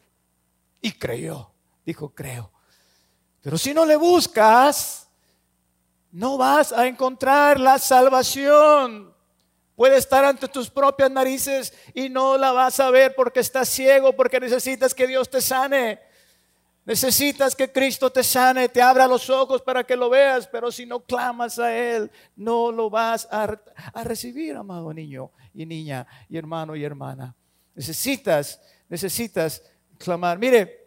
[0.83, 1.53] Y creyó,
[1.87, 2.51] dijo, creo.
[3.41, 5.09] Pero si no le buscas,
[6.11, 9.15] no vas a encontrar la salvación.
[9.77, 14.17] Puede estar ante tus propias narices y no la vas a ver porque estás ciego,
[14.17, 16.01] porque necesitas que Dios te sane.
[16.85, 20.87] Necesitas que Cristo te sane, te abra los ojos para que lo veas, pero si
[20.87, 23.61] no clamas a Él, no lo vas a,
[23.95, 27.37] a recibir, amado niño y niña y hermano y hermana.
[27.81, 29.63] Necesitas, necesitas
[29.97, 30.39] clamar.
[30.39, 30.87] Mire,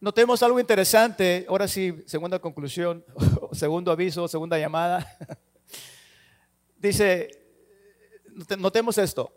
[0.00, 1.46] notemos algo interesante.
[1.48, 3.04] Ahora sí, segunda conclusión,
[3.52, 5.06] segundo aviso, segunda llamada.
[6.78, 7.30] Dice,
[8.58, 9.32] notemos esto.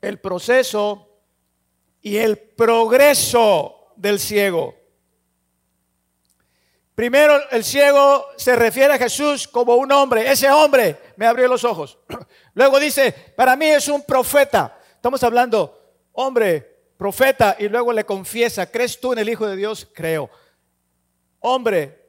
[0.00, 1.08] El proceso
[2.00, 4.76] y el progreso del ciego.
[6.98, 10.28] Primero el ciego se refiere a Jesús como un hombre.
[10.28, 11.96] Ese hombre me abrió los ojos.
[12.54, 14.76] Luego dice, para mí es un profeta.
[14.96, 19.88] Estamos hablando, hombre, profeta, y luego le confiesa, ¿crees tú en el Hijo de Dios?
[19.94, 20.28] Creo.
[21.38, 22.04] Hombre,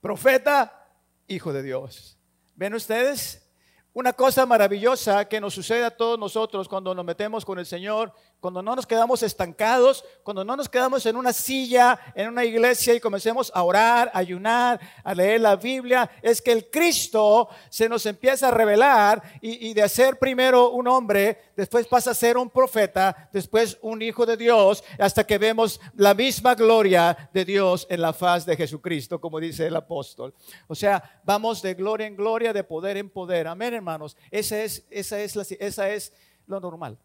[0.00, 0.88] profeta,
[1.28, 2.18] Hijo de Dios.
[2.56, 3.48] ¿Ven ustedes?
[3.92, 8.12] Una cosa maravillosa que nos sucede a todos nosotros cuando nos metemos con el Señor
[8.46, 12.94] cuando no nos quedamos estancados, cuando no nos quedamos en una silla, en una iglesia
[12.94, 17.88] y comencemos a orar, a ayunar, a leer la Biblia, es que el Cristo se
[17.88, 22.48] nos empieza a revelar y, de ser primero un hombre, después pasa a ser un
[22.48, 28.00] profeta, después un hijo de Dios, hasta que vemos la misma gloria de Dios en
[28.00, 30.32] la faz de Jesucristo, como dice el apóstol.
[30.68, 33.48] O sea, vamos de gloria en gloria, de poder en poder.
[33.48, 34.16] Amén, hermanos.
[34.30, 36.12] Esa es, esa es, la, esa es
[36.46, 36.96] lo normal.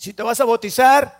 [0.00, 1.14] Si te vas a bautizar,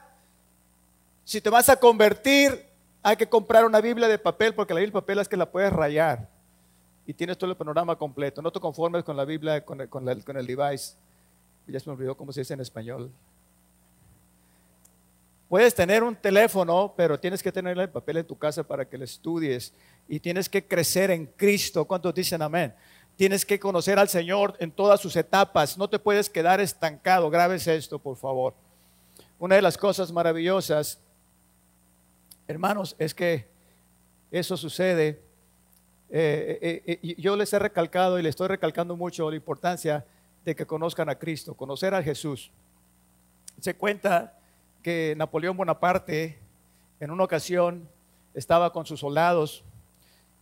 [1.22, 2.64] si te vas a convertir,
[3.02, 5.50] hay que comprar una Biblia de papel, porque la Biblia de papel es que la
[5.50, 6.26] puedes rayar
[7.04, 8.40] y tienes todo el panorama completo.
[8.40, 10.94] No te conformes con la Biblia, con el, con el device.
[11.66, 13.10] Ya se me olvidó cómo se dice en español.
[15.50, 18.96] Puedes tener un teléfono, pero tienes que tener el papel en tu casa para que
[18.96, 19.74] lo estudies.
[20.08, 21.84] Y tienes que crecer en Cristo.
[21.84, 22.72] ¿Cuántos dicen amén?
[23.16, 25.76] Tienes que conocer al Señor en todas sus etapas.
[25.76, 27.28] No te puedes quedar estancado.
[27.28, 28.54] Grabes esto, por favor.
[29.40, 30.98] Una de las cosas maravillosas,
[32.46, 33.46] hermanos, es que
[34.30, 35.18] eso sucede.
[36.10, 40.04] Eh, eh, eh, yo les he recalcado y les estoy recalcando mucho la importancia
[40.44, 42.50] de que conozcan a Cristo, conocer a Jesús.
[43.62, 44.34] Se cuenta
[44.82, 46.38] que Napoleón Bonaparte
[47.00, 47.88] en una ocasión
[48.34, 49.64] estaba con sus soldados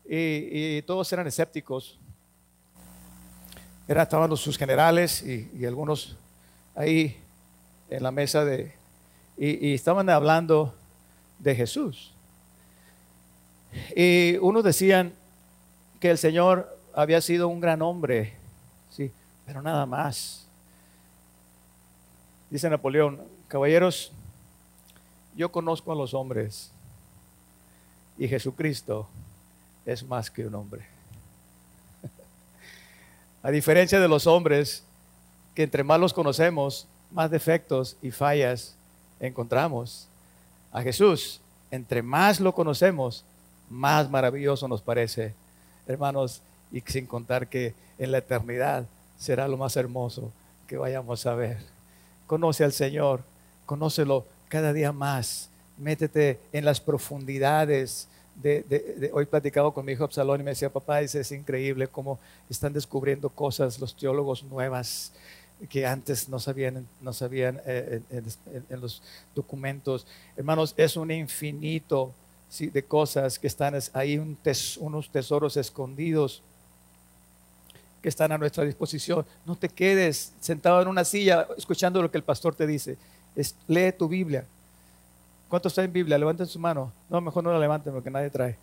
[0.08, 2.00] y, todos eran escépticos.
[3.86, 6.16] Estaban sus generales y, algunos
[6.74, 7.16] ahí
[7.90, 8.77] en la mesa de...
[9.38, 10.74] Y, estaban hablando
[11.38, 12.12] de Jesús.
[13.94, 15.12] Y unos decían
[16.00, 18.34] que el Señor había sido un gran hombre,
[18.90, 19.12] sí,
[19.46, 20.44] pero nada más.
[22.50, 24.10] Dice Napoleón, caballeros,
[25.36, 26.72] yo conozco a los hombres
[28.18, 29.08] y Jesucristo
[29.86, 30.84] es más que un hombre.
[33.44, 34.82] a diferencia de los hombres,
[35.54, 38.77] que entre más los conocemos, más defectos y fallas
[39.20, 40.08] encontramos.
[40.72, 41.40] A Jesús,
[41.70, 43.24] entre más lo conocemos,
[43.70, 45.34] más maravilloso nos parece,
[45.86, 46.42] hermanos,
[46.72, 48.86] y sin contar que en la eternidad
[49.18, 50.32] será lo más hermoso
[50.66, 51.58] que vayamos a ver.
[52.26, 53.22] Conoce al Señor,
[53.66, 55.48] conócelo cada día más.
[55.78, 58.08] Métete en las profundidades.
[58.34, 62.72] De, hoy platicado con mi hijo Absalón y me decía, papá, es, increíble cómo están
[62.72, 65.12] descubriendo cosas los teólogos nuevas
[65.68, 68.00] que antes no sabían, no sabían eh,
[68.70, 69.02] en, los
[69.34, 70.06] documentos.
[70.36, 72.12] Hermanos, es un infinito
[72.58, 74.18] de cosas que están ahí,
[74.78, 76.42] unos tesoros escondidos
[78.02, 79.26] que están a nuestra disposición.
[79.44, 82.96] No te quedes sentado en una silla escuchando lo que el pastor te dice
[83.66, 84.44] lee tu Biblia.
[85.48, 86.18] ¿Cuántos en Biblia?
[86.18, 86.92] Levanten su mano.
[87.08, 88.56] No, mejor no la levanten porque nadie trae.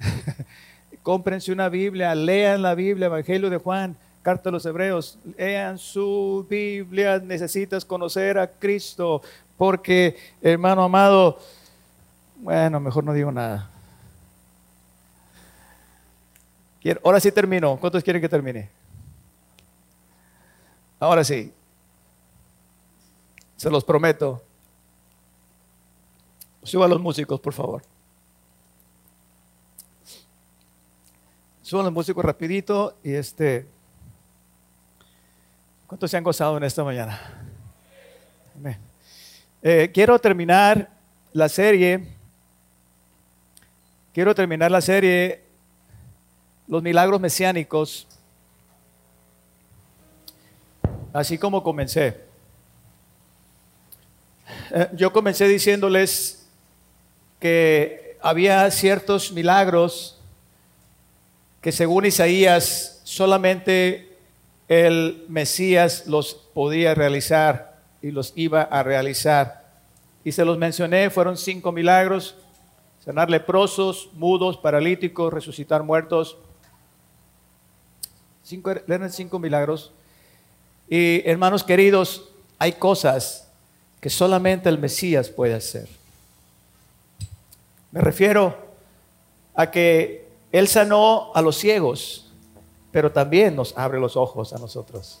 [1.02, 3.96] Cómprense una Biblia, lean la Biblia, Evangelio de Juan,
[4.26, 9.22] Carta a los Hebreos, lean su Biblia, necesitas conocer a Cristo,
[9.56, 11.38] porque, hermano amado,
[12.38, 13.70] bueno, mejor no digo nada.
[17.04, 17.76] Ahora sí termino.
[17.76, 18.68] ¿Cuántos quieren que termine?
[20.98, 21.52] Ahora sí.
[23.56, 24.42] Se los prometo.
[26.64, 27.82] Suban los músicos, por favor.
[31.62, 33.75] Suban los músicos rapidito y este...
[35.86, 37.20] ¿Cuántos se han gozado en esta mañana?
[39.62, 40.90] Eh, quiero terminar
[41.32, 42.08] la serie.
[44.12, 45.44] Quiero terminar la serie
[46.66, 48.08] Los milagros mesiánicos.
[51.12, 52.20] Así como comencé.
[54.72, 56.48] Eh, yo comencé diciéndoles
[57.38, 60.20] que había ciertos milagros
[61.60, 64.15] que según Isaías solamente
[64.68, 69.64] el Mesías los podía realizar y los iba a realizar.
[70.24, 72.34] Y se los mencioné, fueron cinco milagros,
[73.04, 76.36] sanar leprosos, mudos, paralíticos, resucitar muertos.
[78.42, 79.92] Cinco, eran cinco milagros.
[80.88, 83.48] Y hermanos queridos, hay cosas
[84.00, 85.88] que solamente el Mesías puede hacer.
[87.92, 88.56] Me refiero
[89.54, 92.25] a que Él sanó a los ciegos,
[92.96, 95.20] pero también nos abre los ojos a nosotros.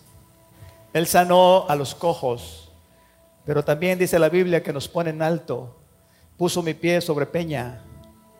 [0.94, 2.72] Él sanó a los cojos,
[3.44, 5.76] pero también dice la Biblia que nos pone en alto.
[6.38, 7.84] Puso mi pie sobre peña,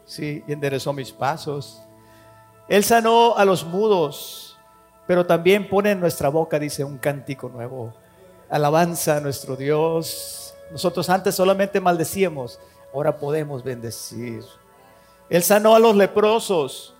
[0.06, 1.82] sí, y enderezó mis pasos.
[2.66, 4.56] Él sanó a los mudos,
[5.06, 7.92] pero también pone en nuestra boca, dice, un cántico nuevo
[8.48, 10.54] alabanza a nuestro Dios.
[10.70, 12.58] Nosotros antes solamente maldecíamos,
[12.94, 14.42] ahora podemos bendecir.
[15.28, 16.95] Él sanó a los leprosos,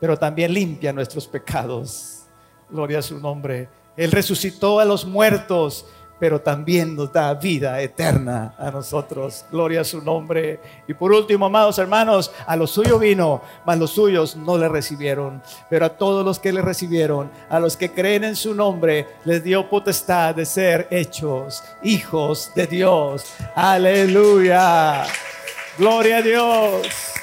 [0.00, 2.22] pero también limpia nuestros pecados.
[2.70, 3.68] Gloria a su nombre.
[3.96, 5.84] Él resucitó a los muertos,
[6.18, 9.44] pero también nos da vida eterna a nosotros.
[9.50, 10.60] Gloria a su nombre.
[10.86, 15.42] Y por último, amados hermanos, a los suyos vino, mas los suyos no le recibieron.
[15.68, 19.42] Pero a todos los que le recibieron, a los que creen en su nombre, les
[19.42, 23.32] dio potestad de ser hechos hijos de Dios.
[23.54, 25.04] Aleluya.
[25.78, 27.19] Gloria a Dios.